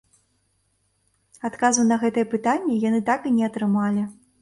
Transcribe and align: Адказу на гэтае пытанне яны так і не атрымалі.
Адказу 1.51 1.87
на 1.91 2.01
гэтае 2.07 2.25
пытанне 2.35 2.81
яны 2.89 3.07
так 3.15 3.19
і 3.33 3.37
не 3.41 3.49
атрымалі. 3.53 4.13